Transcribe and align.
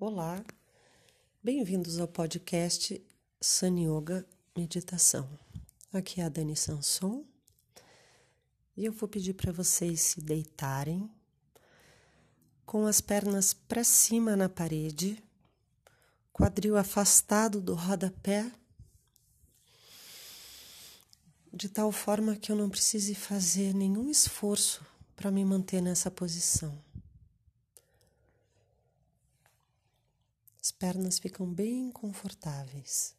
Olá, 0.00 0.40
bem-vindos 1.42 1.98
ao 1.98 2.06
podcast 2.06 3.04
Sun 3.40 3.78
Yoga 3.80 4.24
Meditação. 4.56 5.28
Aqui 5.92 6.20
é 6.20 6.24
a 6.24 6.28
Dani 6.28 6.54
Sanson 6.54 7.24
e 8.76 8.84
eu 8.84 8.92
vou 8.92 9.08
pedir 9.08 9.34
para 9.34 9.50
vocês 9.50 10.00
se 10.00 10.20
deitarem 10.20 11.10
com 12.64 12.86
as 12.86 13.00
pernas 13.00 13.52
para 13.52 13.82
cima 13.82 14.36
na 14.36 14.48
parede, 14.48 15.20
quadril 16.32 16.76
afastado 16.76 17.60
do 17.60 17.74
rodapé, 17.74 18.48
de 21.52 21.68
tal 21.68 21.90
forma 21.90 22.36
que 22.36 22.52
eu 22.52 22.56
não 22.56 22.70
precise 22.70 23.16
fazer 23.16 23.74
nenhum 23.74 24.08
esforço 24.08 24.86
para 25.16 25.32
me 25.32 25.44
manter 25.44 25.82
nessa 25.82 26.08
posição. 26.08 26.87
As 30.68 30.72
pernas 30.72 31.18
ficam 31.18 31.46
bem 31.46 31.90
confortáveis. 31.90 33.14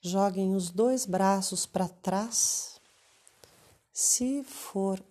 Joguem 0.00 0.54
os 0.54 0.70
dois 0.70 1.04
braços 1.04 1.66
para 1.66 1.88
trás, 1.88 2.80
se 3.92 4.44
for 4.44 5.04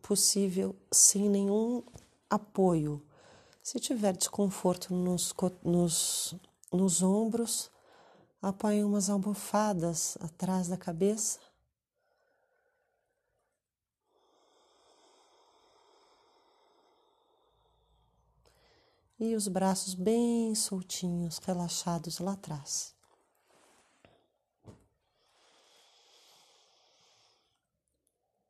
possível, 0.00 0.76
sem 0.92 1.28
nenhum 1.28 1.82
apoio. 2.30 3.04
Se 3.60 3.80
tiver 3.80 4.16
desconforto 4.16 4.94
nos, 4.94 5.34
nos, 5.64 6.36
nos 6.72 7.02
ombros, 7.02 7.68
apoiem 8.40 8.84
umas 8.84 9.10
almofadas 9.10 10.16
atrás 10.20 10.68
da 10.68 10.76
cabeça 10.76 11.40
e 19.18 19.34
os 19.34 19.48
braços 19.48 19.94
bem 19.94 20.54
soltinhos, 20.54 21.38
relaxados 21.38 22.18
lá 22.18 22.32
atrás. 22.32 22.94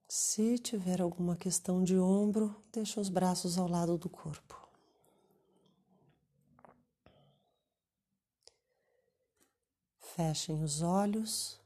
Se 0.09 0.59
tiver 0.59 1.01
alguma 1.01 1.37
questão 1.37 1.83
de 1.83 1.99
ombro, 1.99 2.55
deixa 2.71 3.01
os 3.01 3.09
braços 3.09 3.57
ao 3.57 3.67
lado 3.67 3.97
do 3.97 4.09
corpo. 4.09 4.69
Fechem 10.01 10.63
os 10.63 10.83
olhos 10.83 11.61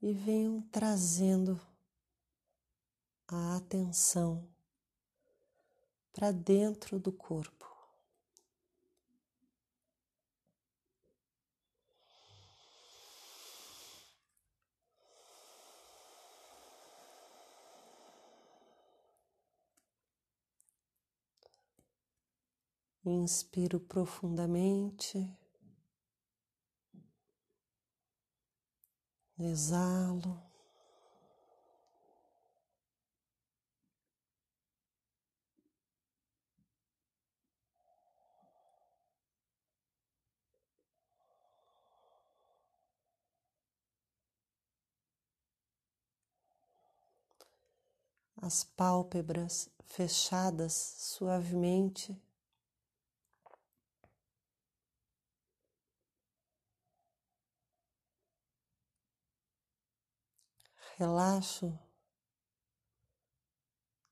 e 0.00 0.12
venham 0.12 0.60
trazendo 0.72 1.60
a 3.28 3.56
atenção 3.56 4.53
para 6.14 6.30
dentro 6.30 7.00
do 7.00 7.10
corpo. 7.10 7.64
Inspiro 23.04 23.78
profundamente, 23.80 25.36
exalo. 29.38 30.53
As 48.44 48.62
pálpebras 48.62 49.70
fechadas 49.86 50.74
suavemente. 50.98 52.14
Relaxo 60.98 61.76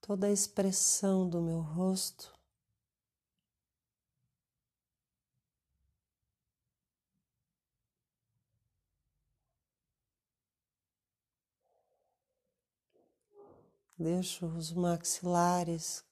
toda 0.00 0.28
a 0.28 0.32
expressão 0.32 1.28
do 1.28 1.42
meu 1.42 1.60
rosto. 1.60 2.32
Deixo 13.98 14.46
os 14.46 14.72
maxilares 14.72 16.04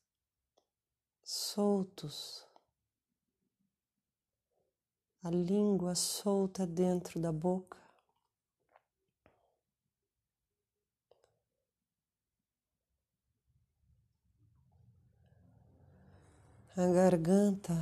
soltos, 1.23 2.47
a 5.23 5.31
língua 5.31 5.95
solta 5.95 6.67
dentro 6.67 7.21
da 7.21 7.33
boca. 7.33 7.79
A 16.77 16.87
garganta 16.93 17.75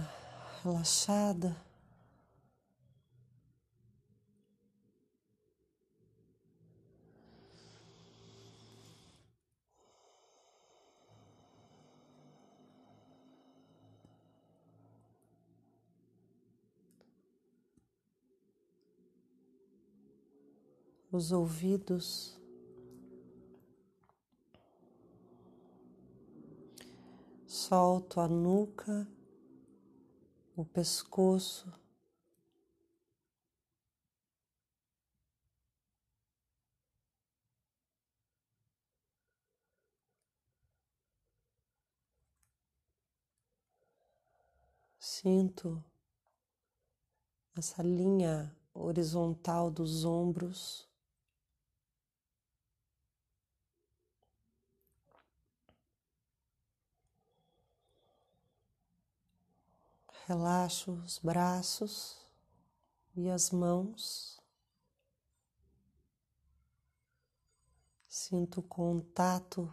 relaxada. 0.63 1.68
Os 21.19 21.33
ouvidos, 21.33 22.39
solto 27.45 28.21
a 28.21 28.29
nuca, 28.29 29.09
o 30.56 30.65
pescoço. 30.65 31.73
Sinto 45.00 45.83
essa 47.56 47.83
linha 47.83 48.56
horizontal 48.73 49.69
dos 49.69 50.05
ombros. 50.05 50.88
Relaxo 60.28 60.93
os 60.93 61.19
braços 61.21 62.19
e 63.16 63.31
as 63.31 63.50
mãos. 63.50 64.39
Sinto 68.06 68.61
o 68.61 68.62
contato 68.62 69.72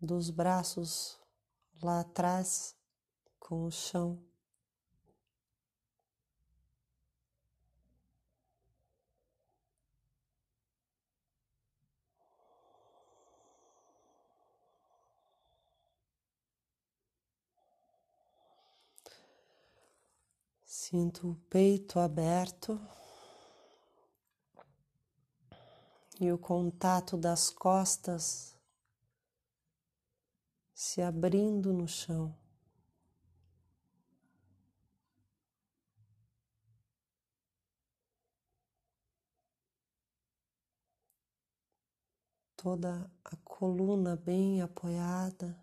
dos 0.00 0.30
braços 0.30 1.18
lá 1.82 2.02
atrás 2.02 2.76
com 3.40 3.64
o 3.64 3.72
chão. 3.72 4.24
Sinto 20.74 21.32
o 21.32 21.34
peito 21.50 21.98
aberto 21.98 22.80
e 26.18 26.32
o 26.32 26.38
contato 26.38 27.14
das 27.14 27.50
costas 27.50 28.56
se 30.72 31.02
abrindo 31.02 31.74
no 31.74 31.86
chão. 31.86 32.34
Toda 42.56 43.10
a 43.22 43.36
coluna 43.44 44.16
bem 44.16 44.62
apoiada. 44.62 45.61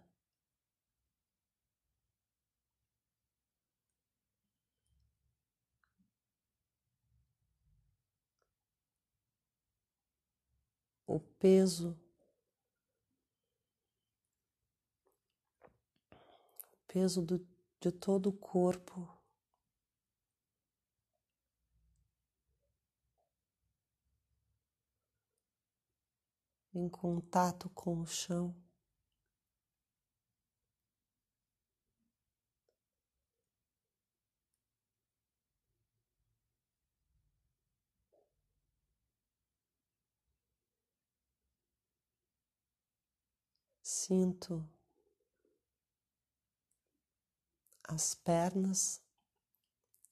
O 11.09 11.19
peso, 11.19 11.99
peso 16.87 17.23
do, 17.23 17.43
de 17.79 17.91
todo 17.91 18.29
o 18.29 18.33
corpo. 18.33 19.09
Em 26.71 26.87
contato 26.87 27.67
com 27.71 28.01
o 28.01 28.05
chão. 28.05 28.55
Sinto 43.91 44.63
as 47.83 48.13
pernas 48.13 49.01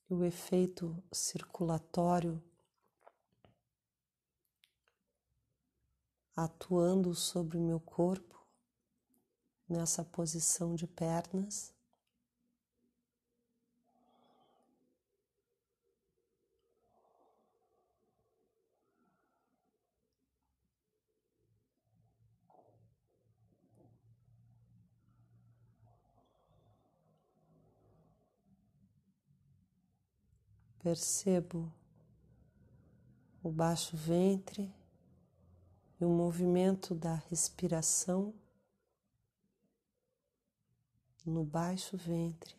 e 0.10 0.16
o 0.16 0.24
efeito 0.24 0.98
circulatório 1.14 2.44
atuando 6.36 7.14
sobre 7.14 7.56
o 7.60 7.62
meu 7.62 7.80
corpo 7.80 8.44
nessa 9.70 10.04
posição 10.04 10.74
de 10.74 10.88
pernas. 10.88 11.72
Percebo 30.88 31.70
o 33.44 33.52
baixo 33.52 33.98
ventre 33.98 34.74
e 36.00 36.06
o 36.06 36.08
movimento 36.08 36.96
da 36.96 37.16
respiração 37.30 38.34
no 41.26 41.44
baixo 41.44 41.98
ventre. 41.98 42.56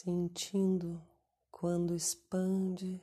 Sentindo 0.00 1.02
quando 1.50 1.92
expande. 1.96 3.02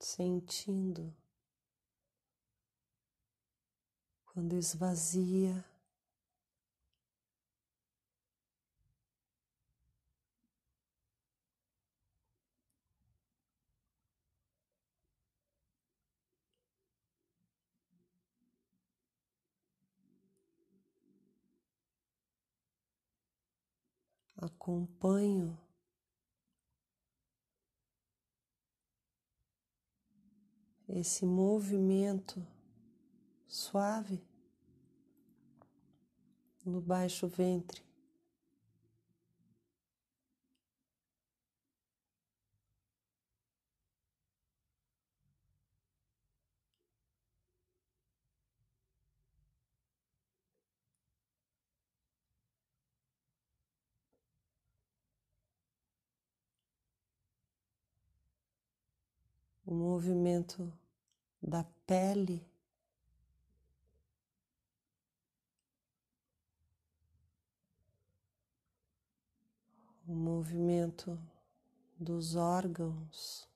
Sentindo 0.00 1.14
quando 4.24 4.56
esvazia. 4.56 5.62
Acompanho 24.36 25.58
esse 30.88 31.24
movimento 31.24 32.46
suave 33.46 34.22
no 36.64 36.80
baixo 36.80 37.28
ventre. 37.28 37.85
O 59.66 59.74
movimento 59.74 60.72
da 61.42 61.64
pele. 61.84 62.46
O 70.06 70.14
movimento 70.14 71.18
dos 71.98 72.36
órgãos. 72.36 73.48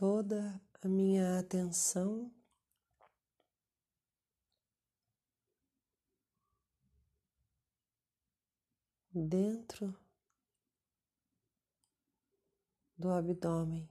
Toda 0.00 0.58
a 0.82 0.88
minha 0.88 1.38
atenção 1.38 2.32
dentro 9.12 9.94
do 12.96 13.10
abdômen. 13.10 13.86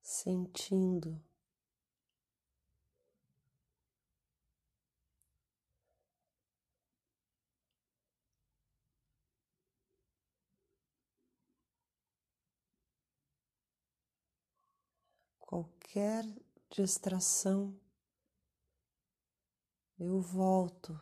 Sentindo 0.00 1.20
qualquer 15.54 16.26
distração, 16.68 17.78
eu 19.96 20.20
volto. 20.20 21.00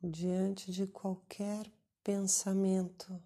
Diante 0.00 0.70
de 0.70 0.86
qualquer 0.86 1.68
pensamento, 2.04 3.20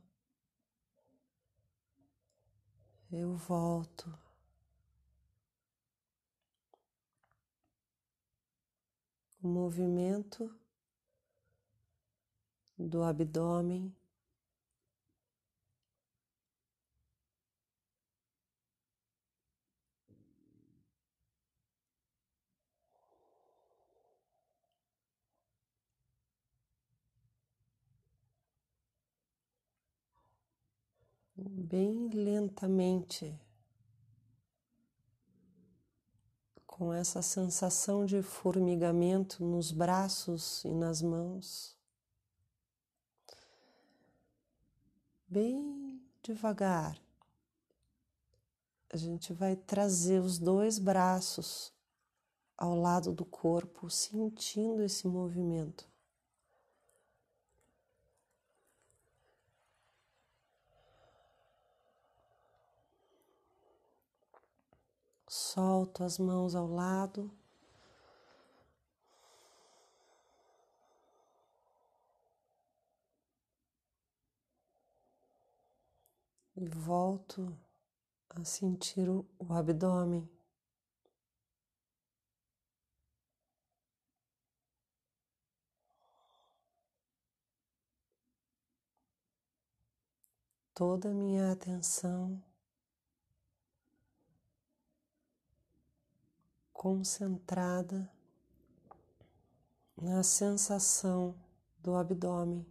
eu 3.13 3.37
volto. 3.37 4.28
movimento 9.49 10.55
do 12.79 13.03
abdômen. 13.03 13.93
Bem 31.37 32.09
lentamente. 32.09 33.48
Com 36.79 36.95
essa 36.95 37.21
sensação 37.21 38.07
de 38.07 38.23
formigamento 38.23 39.45
nos 39.45 39.73
braços 39.73 40.65
e 40.65 40.73
nas 40.73 41.03
mãos. 41.03 41.77
Bem 45.27 46.01
devagar, 46.23 46.97
a 48.91 48.97
gente 48.97 49.33
vai 49.33 49.57
trazer 49.57 50.21
os 50.21 50.39
dois 50.39 50.79
braços 50.79 51.75
ao 52.57 52.77
lado 52.77 53.13
do 53.13 53.25
corpo, 53.25 53.91
sentindo 53.91 54.81
esse 54.81 55.09
movimento. 55.09 55.85
Solto 65.29 66.05
as 66.05 66.19
mãos 66.19 66.55
ao 66.55 66.67
lado. 66.67 67.31
E 76.57 76.67
volto 76.67 77.55
a 78.31 78.43
sentir 78.43 79.09
o, 79.09 79.27
o 79.39 79.53
abdômen. 79.53 80.29
Toda 90.75 91.11
a 91.11 91.13
minha 91.13 91.53
atenção 91.53 92.43
concentrada 96.79 98.09
na 100.01 100.23
sensação 100.23 101.35
do 101.83 101.97
abdômen. 101.97 102.65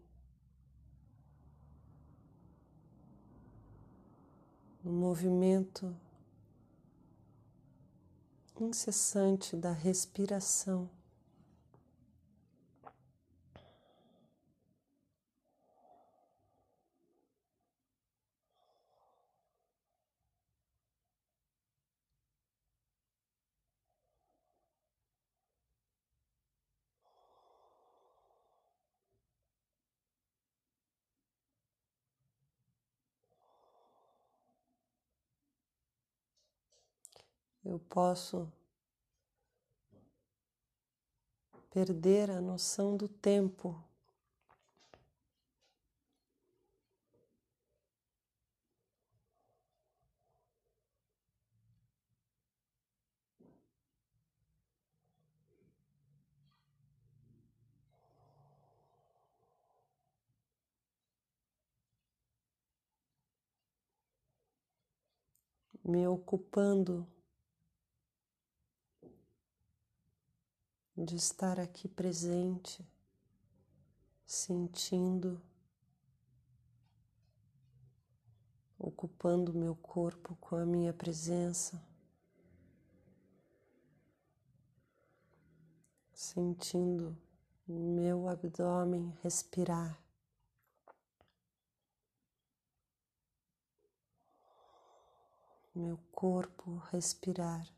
No 4.82 4.94
movimento 4.94 5.94
incessante 8.58 9.58
da 9.58 9.74
respiração. 9.74 10.90
Eu 37.70 37.80
posso 37.80 38.50
perder 41.70 42.32
a 42.32 42.40
noção 42.40 42.96
do 42.96 43.10
tempo. 43.10 43.84
Me 65.84 66.08
ocupando 66.08 67.06
de 70.98 71.16
estar 71.16 71.60
aqui 71.60 71.88
presente, 71.88 72.84
sentindo, 74.25 75.39
ocupando 78.80 79.54
meu 79.54 79.75
corpo 79.75 80.36
com 80.38 80.56
a 80.56 80.66
minha 80.66 80.92
presença, 80.92 81.80
sentindo 86.12 87.16
meu 87.68 88.27
abdômen 88.27 89.13
respirar. 89.22 90.01
Meu 95.75 96.00
corpo 96.12 96.77
respirar. 96.92 97.76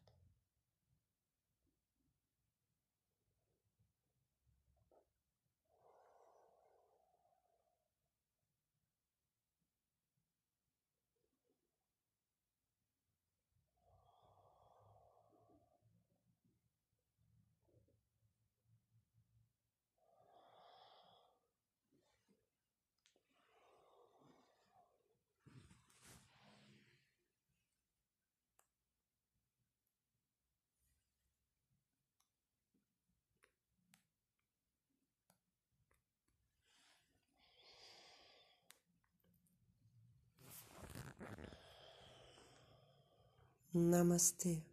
Namastê. 43.74 44.69